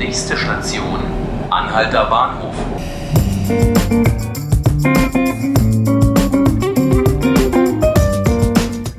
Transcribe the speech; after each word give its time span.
Nächste 0.00 0.34
Station, 0.34 0.98
Anhalter 1.50 2.06
Bahnhof. 2.06 2.54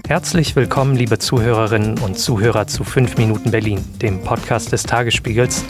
Herzlich 0.07 0.55
willkommen, 0.55 0.95
liebe 0.95 1.17
Zuhörerinnen 1.17 1.97
und 1.97 2.19
Zuhörer 2.19 2.67
zu 2.67 2.83
5 2.83 3.17
Minuten 3.17 3.49
Berlin, 3.49 3.83
dem 3.99 4.21
Podcast 4.21 4.73
des 4.73 4.83
Tagesspiegels. 4.83 5.65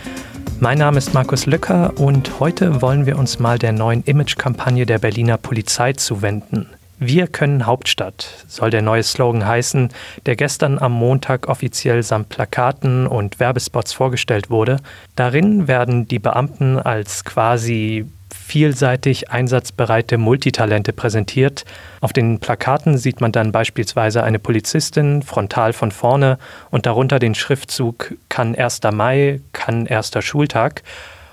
Mein 0.59 0.79
Name 0.79 0.97
ist 0.97 1.13
Markus 1.13 1.45
Lücker 1.45 1.93
und 1.97 2.41
heute 2.41 2.81
wollen 2.81 3.05
wir 3.05 3.17
uns 3.17 3.39
mal 3.39 3.57
der 3.57 3.71
neuen 3.71 4.03
Imagekampagne 4.03 4.85
der 4.85 4.99
Berliner 4.99 5.37
Polizei 5.37 5.93
zuwenden. 5.93 6.67
Wir 7.03 7.25
können 7.25 7.65
Hauptstadt 7.65 8.45
soll 8.47 8.69
der 8.69 8.83
neue 8.83 9.01
Slogan 9.01 9.43
heißen, 9.43 9.89
der 10.27 10.35
gestern 10.35 10.77
am 10.77 10.91
Montag 10.91 11.47
offiziell 11.47 12.03
samt 12.03 12.29
Plakaten 12.29 13.07
und 13.07 13.39
Werbespots 13.39 13.91
vorgestellt 13.91 14.51
wurde. 14.51 14.77
Darin 15.15 15.67
werden 15.67 16.07
die 16.07 16.19
Beamten 16.19 16.77
als 16.77 17.25
quasi 17.25 18.05
vielseitig 18.31 19.31
einsatzbereite 19.31 20.19
Multitalente 20.19 20.93
präsentiert. 20.93 21.65
Auf 22.01 22.13
den 22.13 22.37
Plakaten 22.37 22.99
sieht 22.99 23.19
man 23.19 23.31
dann 23.31 23.51
beispielsweise 23.51 24.21
eine 24.23 24.37
Polizistin 24.37 25.23
frontal 25.23 25.73
von 25.73 25.89
vorne 25.89 26.37
und 26.69 26.85
darunter 26.85 27.17
den 27.17 27.33
Schriftzug 27.33 28.13
kann 28.29 28.53
1. 28.53 28.81
Mai, 28.93 29.41
kann 29.53 29.87
erster 29.87 30.21
Schultag 30.21 30.83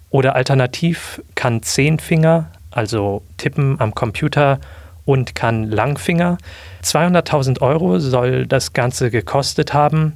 oder 0.09 0.35
alternativ 0.35 1.21
kann 1.35 1.63
Zehnfinger, 1.63 2.51
also 2.71 3.21
tippen 3.37 3.79
am 3.79 3.95
Computer 3.95 4.61
und 5.09 5.35
kann 5.35 5.71
Langfinger. 5.71 6.37
200.000 6.85 7.63
Euro 7.63 7.99
soll 7.99 8.47
das 8.47 8.75
Ganze 8.75 9.11
gekostet 9.11 9.73
haben. 9.73 10.13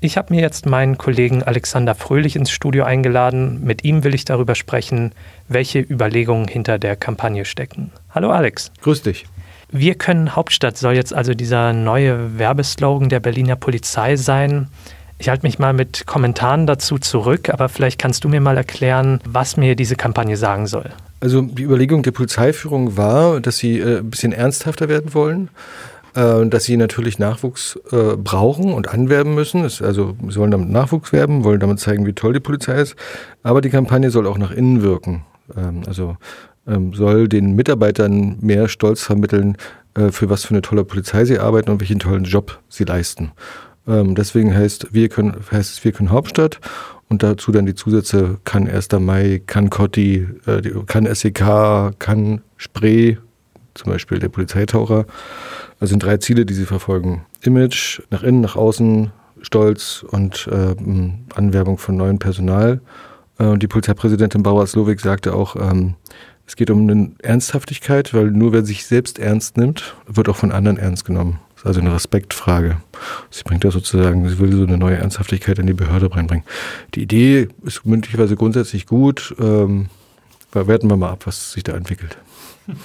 Ich 0.00 0.18
habe 0.18 0.34
mir 0.34 0.42
jetzt 0.42 0.66
meinen 0.66 0.98
Kollegen 0.98 1.42
Alexander 1.42 1.94
Fröhlich 1.94 2.36
ins 2.36 2.50
Studio 2.50 2.84
eingeladen. 2.84 3.64
Mit 3.64 3.82
ihm 3.82 4.04
will 4.04 4.14
ich 4.14 4.26
darüber 4.26 4.54
sprechen, 4.54 5.12
welche 5.48 5.78
Überlegungen 5.80 6.48
hinter 6.48 6.78
der 6.78 6.96
Kampagne 6.96 7.46
stecken. 7.46 7.92
Hallo 8.10 8.30
Alex. 8.30 8.72
Grüß 8.82 9.00
dich. 9.00 9.24
Wir 9.70 9.94
können 9.94 10.36
Hauptstadt 10.36 10.76
soll 10.76 10.96
jetzt 10.96 11.14
also 11.14 11.32
dieser 11.32 11.72
neue 11.72 12.38
Werbeslogan 12.38 13.08
der 13.08 13.20
Berliner 13.20 13.56
Polizei 13.56 14.16
sein. 14.16 14.68
Ich 15.16 15.30
halte 15.30 15.46
mich 15.46 15.58
mal 15.58 15.72
mit 15.72 16.06
Kommentaren 16.06 16.66
dazu 16.66 16.98
zurück, 16.98 17.48
aber 17.48 17.70
vielleicht 17.70 17.98
kannst 17.98 18.22
du 18.22 18.28
mir 18.28 18.42
mal 18.42 18.58
erklären, 18.58 19.18
was 19.24 19.56
mir 19.56 19.76
diese 19.76 19.96
Kampagne 19.96 20.36
sagen 20.36 20.66
soll. 20.66 20.90
Also 21.20 21.42
die 21.42 21.62
Überlegung 21.62 22.02
der 22.02 22.12
Polizeiführung 22.12 22.96
war, 22.96 23.40
dass 23.40 23.58
sie 23.58 23.78
äh, 23.78 23.98
ein 23.98 24.10
bisschen 24.10 24.32
ernsthafter 24.32 24.88
werden 24.88 25.14
wollen, 25.14 25.48
äh, 26.14 26.46
dass 26.46 26.64
sie 26.64 26.76
natürlich 26.76 27.18
Nachwuchs 27.18 27.78
äh, 27.90 28.16
brauchen 28.16 28.72
und 28.72 28.88
anwerben 28.88 29.34
müssen. 29.34 29.62
Das, 29.62 29.80
also 29.80 30.14
sie 30.28 30.36
wollen 30.36 30.50
damit 30.50 30.68
Nachwuchs 30.68 31.12
werben, 31.12 31.44
wollen 31.44 31.60
damit 31.60 31.80
zeigen, 31.80 32.06
wie 32.06 32.12
toll 32.12 32.34
die 32.34 32.40
Polizei 32.40 32.80
ist. 32.80 32.96
Aber 33.42 33.60
die 33.60 33.70
Kampagne 33.70 34.10
soll 34.10 34.26
auch 34.26 34.38
nach 34.38 34.50
innen 34.50 34.82
wirken. 34.82 35.24
Ähm, 35.56 35.82
also 35.86 36.16
ähm, 36.66 36.92
soll 36.92 37.28
den 37.28 37.54
Mitarbeitern 37.54 38.38
mehr 38.40 38.68
Stolz 38.68 39.02
vermitteln, 39.02 39.56
äh, 39.94 40.10
für 40.10 40.28
was 40.28 40.44
für 40.44 40.50
eine 40.50 40.62
tolle 40.62 40.84
Polizei 40.84 41.24
sie 41.24 41.38
arbeiten 41.38 41.70
und 41.70 41.80
welchen 41.80 41.98
tollen 41.98 42.24
Job 42.24 42.60
sie 42.68 42.84
leisten. 42.84 43.32
Ähm, 43.86 44.14
deswegen 44.14 44.54
heißt, 44.54 44.88
wir 44.92 45.08
können, 45.08 45.36
heißt 45.50 45.72
es, 45.72 45.84
wir 45.84 45.92
können 45.92 46.10
Hauptstadt 46.10 46.60
und 47.08 47.22
dazu 47.22 47.52
dann 47.52 47.66
die 47.66 47.74
Zusätze 47.74 48.38
kann 48.44 48.68
1. 48.68 48.88
Mai, 49.00 49.42
kann 49.46 49.70
Cotti, 49.70 50.26
äh, 50.46 50.62
kann 50.86 51.12
SEK, 51.12 51.98
kann 51.98 52.42
Spree, 52.56 53.16
zum 53.74 53.92
Beispiel 53.92 54.18
der 54.18 54.28
Polizeitaucher. 54.28 55.06
Das 55.78 55.90
sind 55.90 56.02
drei 56.02 56.16
Ziele, 56.16 56.46
die 56.46 56.54
sie 56.54 56.64
verfolgen. 56.64 57.26
Image, 57.42 58.00
nach 58.10 58.22
innen, 58.22 58.40
nach 58.40 58.56
außen, 58.56 59.12
Stolz 59.42 60.04
und 60.08 60.48
äh, 60.50 60.74
Anwerbung 61.34 61.78
von 61.78 61.96
neuem 61.96 62.18
Personal. 62.18 62.80
Äh, 63.38 63.44
und 63.44 63.62
die 63.62 63.68
Polizeipräsidentin 63.68 64.42
Bauer 64.42 64.66
Slowik 64.66 65.00
sagte 65.00 65.34
auch, 65.34 65.56
ähm, 65.56 65.94
es 66.46 66.56
geht 66.56 66.70
um 66.70 66.88
eine 66.88 67.12
Ernsthaftigkeit, 67.22 68.14
weil 68.14 68.30
nur 68.30 68.52
wer 68.52 68.64
sich 68.64 68.86
selbst 68.86 69.18
ernst 69.18 69.56
nimmt, 69.56 69.96
wird 70.06 70.28
auch 70.28 70.36
von 70.36 70.52
anderen 70.52 70.78
ernst 70.78 71.04
genommen 71.04 71.40
also 71.64 71.80
eine 71.80 71.94
Respektfrage. 71.94 72.76
Sie 73.30 73.42
bringt 73.42 73.64
da 73.64 73.70
sozusagen, 73.70 74.28
sie 74.28 74.38
will 74.38 74.52
so 74.52 74.64
eine 74.64 74.76
neue 74.76 74.96
Ernsthaftigkeit 74.96 75.58
in 75.58 75.66
die 75.66 75.72
Behörde 75.72 76.14
reinbringen. 76.14 76.44
Die 76.94 77.02
Idee 77.02 77.48
ist 77.64 77.86
möglicherweise 77.86 78.36
grundsätzlich 78.36 78.86
gut. 78.86 79.34
Ähm, 79.40 79.88
werten 80.52 80.88
wir 80.88 80.96
mal 80.96 81.10
ab, 81.10 81.26
was 81.26 81.52
sich 81.52 81.64
da 81.64 81.72
entwickelt. 81.72 82.16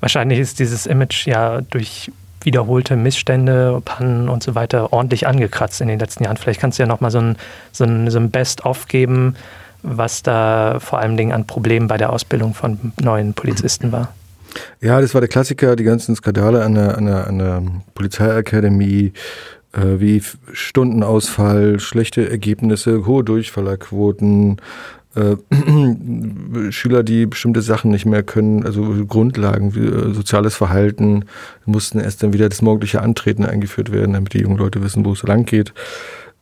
Wahrscheinlich 0.00 0.38
ist 0.38 0.58
dieses 0.58 0.86
Image 0.86 1.26
ja 1.26 1.60
durch 1.62 2.10
wiederholte 2.42 2.96
Missstände, 2.96 3.80
Pannen 3.84 4.28
und 4.28 4.42
so 4.42 4.54
weiter 4.54 4.92
ordentlich 4.92 5.26
angekratzt 5.26 5.80
in 5.80 5.88
den 5.88 5.98
letzten 5.98 6.24
Jahren. 6.24 6.36
Vielleicht 6.36 6.60
kannst 6.60 6.78
du 6.78 6.82
ja 6.82 6.86
nochmal 6.86 7.10
so 7.10 7.18
ein, 7.18 7.36
so 7.72 7.84
ein, 7.84 8.10
so 8.10 8.18
ein 8.18 8.30
Best-of 8.30 8.86
geben, 8.86 9.34
was 9.82 10.22
da 10.22 10.78
vor 10.80 10.98
allen 10.98 11.16
Dingen 11.16 11.32
an 11.32 11.46
Problemen 11.46 11.88
bei 11.88 11.96
der 11.96 12.12
Ausbildung 12.12 12.54
von 12.54 12.92
neuen 13.00 13.34
Polizisten 13.34 13.92
war. 13.92 14.12
Ja, 14.80 15.00
das 15.00 15.14
war 15.14 15.20
der 15.20 15.28
Klassiker, 15.28 15.76
die 15.76 15.84
ganzen 15.84 16.14
Skandale 16.16 16.64
an 16.64 16.74
der, 16.74 16.96
an 16.96 17.06
der, 17.06 17.26
an 17.26 17.38
der 17.38 17.62
Polizeiakademie, 17.94 19.12
äh, 19.72 20.00
wie 20.00 20.22
Stundenausfall, 20.52 21.80
schlechte 21.80 22.28
Ergebnisse, 22.28 23.06
hohe 23.06 23.24
Durchfallerquoten, 23.24 24.60
äh, 25.14 25.36
Schüler, 26.70 27.02
die 27.02 27.26
bestimmte 27.26 27.62
Sachen 27.62 27.90
nicht 27.90 28.06
mehr 28.06 28.22
können, 28.22 28.64
also 28.64 28.82
Grundlagen 29.06 29.74
wie 29.74 29.86
äh, 29.86 30.14
soziales 30.14 30.54
Verhalten, 30.56 31.24
mussten 31.66 31.98
erst 32.00 32.22
dann 32.22 32.32
wieder 32.32 32.48
das 32.48 32.62
morgendliche 32.62 33.02
Antreten 33.02 33.44
eingeführt 33.44 33.92
werden, 33.92 34.12
damit 34.12 34.34
die 34.34 34.40
jungen 34.40 34.58
Leute 34.58 34.82
wissen, 34.82 35.04
wo 35.04 35.12
es 35.12 35.22
lang 35.22 35.44
geht. 35.44 35.72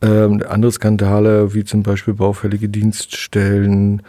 Ähm, 0.01 0.43
andere 0.47 0.71
Skandale, 0.71 1.53
wie 1.53 1.63
zum 1.63 1.81
Beispiel 1.81 2.13
baufällige 2.13 2.69
Dienststellen, 2.69 4.03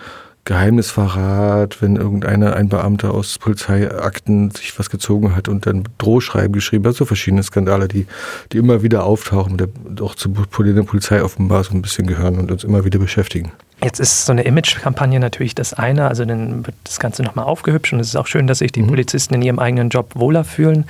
Geheimnisverrat, 0.48 1.82
wenn 1.82 1.96
irgendeiner, 1.96 2.56
ein 2.56 2.70
Beamter 2.70 3.12
aus 3.12 3.36
Polizeiakten 3.38 4.50
sich 4.50 4.78
was 4.78 4.88
gezogen 4.88 5.36
hat 5.36 5.46
und 5.46 5.66
dann 5.66 5.84
Drohschreiben 5.98 6.54
geschrieben 6.54 6.86
hat, 6.86 6.94
so 6.94 7.04
verschiedene 7.04 7.42
Skandale, 7.42 7.86
die, 7.86 8.06
die 8.52 8.56
immer 8.56 8.82
wieder 8.82 9.04
auftauchen, 9.04 9.58
der 9.58 9.68
auch 10.00 10.14
zur 10.14 10.32
Polizei 10.32 11.22
offenbar 11.22 11.64
so 11.64 11.74
ein 11.74 11.82
bisschen 11.82 12.06
gehören 12.06 12.38
und 12.38 12.50
uns 12.50 12.64
immer 12.64 12.86
wieder 12.86 12.98
beschäftigen. 12.98 13.52
Jetzt 13.84 14.00
ist 14.00 14.24
so 14.24 14.32
eine 14.32 14.40
Image-Kampagne 14.40 15.20
natürlich 15.20 15.54
das 15.54 15.74
eine, 15.74 16.08
also 16.08 16.24
dann 16.24 16.66
wird 16.66 16.76
das 16.82 16.98
Ganze 16.98 17.22
nochmal 17.22 17.44
aufgehübscht 17.44 17.92
und 17.92 18.00
es 18.00 18.08
ist 18.08 18.16
auch 18.16 18.26
schön, 18.26 18.46
dass 18.46 18.60
sich 18.60 18.72
die 18.72 18.80
mhm. 18.80 18.88
Polizisten 18.88 19.34
in 19.34 19.42
ihrem 19.42 19.58
eigenen 19.58 19.90
Job 19.90 20.12
wohler 20.14 20.44
fühlen. 20.44 20.86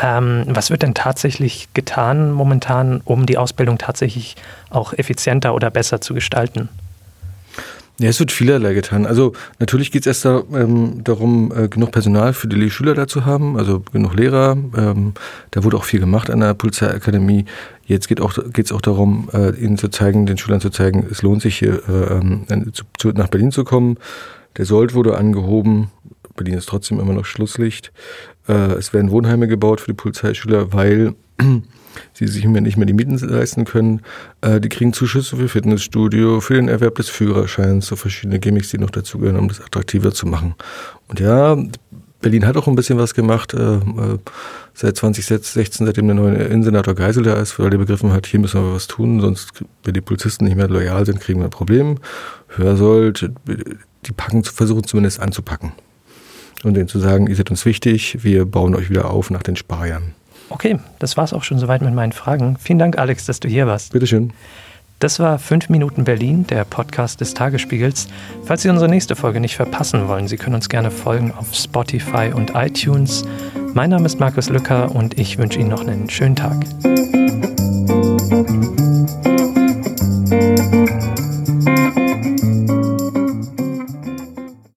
Ähm, 0.00 0.44
was 0.46 0.70
wird 0.70 0.82
denn 0.82 0.94
tatsächlich 0.94 1.68
getan 1.74 2.30
momentan, 2.30 3.00
um 3.04 3.26
die 3.26 3.38
Ausbildung 3.38 3.76
tatsächlich 3.76 4.36
auch 4.70 4.92
effizienter 4.92 5.52
oder 5.52 5.70
besser 5.70 6.00
zu 6.00 6.14
gestalten? 6.14 6.68
Ja, 8.00 8.08
es 8.08 8.18
wird 8.18 8.32
vielerlei 8.32 8.74
getan. 8.74 9.06
Also 9.06 9.34
natürlich 9.60 9.92
geht 9.92 10.02
es 10.02 10.06
erst 10.08 10.24
da, 10.24 10.42
ähm, 10.52 11.04
darum, 11.04 11.52
äh, 11.56 11.68
genug 11.68 11.92
Personal 11.92 12.32
für 12.32 12.48
die 12.48 12.68
Schüler 12.68 12.94
da 12.94 13.06
zu 13.06 13.24
haben, 13.24 13.56
also 13.56 13.84
genug 13.92 14.16
Lehrer. 14.16 14.56
Ähm, 14.76 15.12
da 15.52 15.62
wurde 15.62 15.76
auch 15.76 15.84
viel 15.84 16.00
gemacht 16.00 16.28
an 16.28 16.40
der 16.40 16.54
Polizeiakademie. 16.54 17.44
Jetzt 17.86 18.08
geht 18.08 18.20
auch 18.20 18.34
geht 18.52 18.66
es 18.66 18.72
auch 18.72 18.80
darum, 18.80 19.28
äh, 19.32 19.50
ihnen 19.50 19.78
zu 19.78 19.88
zeigen, 19.88 20.26
den 20.26 20.38
Schülern 20.38 20.60
zu 20.60 20.70
zeigen, 20.70 21.06
es 21.08 21.22
lohnt 21.22 21.42
sich 21.42 21.56
hier 21.56 21.82
äh, 21.88 22.18
ähm, 22.18 22.46
zu, 22.72 22.84
zu, 22.98 23.08
nach 23.10 23.28
Berlin 23.28 23.52
zu 23.52 23.62
kommen. 23.62 23.96
Der 24.56 24.64
Sold 24.64 24.94
wurde 24.94 25.16
angehoben. 25.16 25.90
Berlin 26.34 26.54
ist 26.54 26.68
trotzdem 26.68 26.98
immer 26.98 27.12
noch 27.12 27.26
Schlusslicht. 27.26 27.92
Äh, 28.48 28.72
es 28.72 28.92
werden 28.92 29.12
Wohnheime 29.12 29.46
gebaut 29.46 29.80
für 29.80 29.92
die 29.92 29.96
Polizeischüler, 29.96 30.72
weil 30.72 31.14
sie 32.12 32.26
sich 32.26 32.44
nicht 32.44 32.76
mehr 32.76 32.86
die 32.86 32.92
Mieten 32.92 33.16
leisten 33.16 33.64
können. 33.64 34.00
Äh, 34.40 34.60
die 34.60 34.68
kriegen 34.68 34.92
Zuschüsse 34.92 35.36
für 35.36 35.48
Fitnessstudio, 35.48 36.40
für 36.40 36.54
den 36.54 36.68
Erwerb 36.68 36.96
des 36.96 37.08
Führerscheins, 37.08 37.86
so 37.86 37.96
verschiedene 37.96 38.38
Gimmicks, 38.38 38.70
die 38.70 38.78
noch 38.78 38.90
dazugehören, 38.90 39.38
um 39.38 39.48
das 39.48 39.60
attraktiver 39.60 40.12
zu 40.12 40.26
machen. 40.26 40.54
Und 41.08 41.20
ja, 41.20 41.56
Berlin 42.20 42.46
hat 42.46 42.56
auch 42.56 42.66
ein 42.66 42.74
bisschen 42.74 42.98
was 42.98 43.14
gemacht. 43.14 43.54
Äh, 43.54 43.76
äh 43.76 44.18
seit 44.76 44.96
2016, 44.96 45.86
seitdem 45.86 46.06
der 46.06 46.16
neue 46.16 46.34
Innensenator 46.34 46.94
Geisel 46.94 47.22
da 47.22 47.34
ist, 47.34 47.58
weil 47.58 47.70
er 47.70 47.78
begriffen 47.78 48.12
hat, 48.12 48.26
hier 48.26 48.40
müssen 48.40 48.60
wir 48.60 48.74
was 48.74 48.88
tun, 48.88 49.20
sonst, 49.20 49.62
wenn 49.84 49.94
die 49.94 50.00
Polizisten 50.00 50.46
nicht 50.46 50.56
mehr 50.56 50.68
loyal 50.68 51.06
sind, 51.06 51.20
kriegen 51.20 51.38
wir 51.38 51.44
ein 51.44 51.50
Problem. 51.50 51.98
Hörsold, 52.48 53.30
die 53.46 54.12
packen, 54.12 54.42
versuchen 54.42 54.84
zumindest 54.84 55.20
anzupacken. 55.20 55.72
Und 56.64 56.74
denen 56.74 56.88
zu 56.88 56.98
sagen, 56.98 57.26
ihr 57.26 57.36
seid 57.36 57.50
uns 57.50 57.64
wichtig, 57.66 58.24
wir 58.24 58.46
bauen 58.46 58.74
euch 58.74 58.90
wieder 58.90 59.10
auf 59.10 59.30
nach 59.30 59.42
den 59.42 59.54
Sparjahren. 59.54 60.14
Okay, 60.50 60.78
das 60.98 61.16
war 61.16 61.24
es 61.24 61.32
auch 61.32 61.42
schon 61.42 61.58
soweit 61.58 61.82
mit 61.82 61.94
meinen 61.94 62.12
Fragen. 62.12 62.56
Vielen 62.58 62.78
Dank, 62.78 62.98
Alex, 62.98 63.26
dass 63.26 63.40
du 63.40 63.48
hier 63.48 63.66
warst. 63.66 63.92
Bitteschön. 63.92 64.32
Das 65.00 65.18
war 65.18 65.38
5 65.38 65.68
Minuten 65.68 66.04
Berlin, 66.04 66.46
der 66.46 66.64
Podcast 66.64 67.20
des 67.20 67.34
Tagesspiegels. 67.34 68.08
Falls 68.44 68.62
Sie 68.62 68.70
unsere 68.70 68.88
nächste 68.88 69.16
Folge 69.16 69.40
nicht 69.40 69.56
verpassen 69.56 70.08
wollen, 70.08 70.28
Sie 70.28 70.36
können 70.36 70.54
uns 70.54 70.68
gerne 70.68 70.90
folgen 70.90 71.32
auf 71.36 71.52
Spotify 71.54 72.32
und 72.34 72.52
iTunes. 72.54 73.24
Mein 73.74 73.90
Name 73.90 74.06
ist 74.06 74.20
Markus 74.20 74.48
Lücker 74.48 74.94
und 74.94 75.18
ich 75.18 75.36
wünsche 75.36 75.58
Ihnen 75.58 75.70
noch 75.70 75.86
einen 75.86 76.08
schönen 76.08 76.36
Tag. 76.36 76.64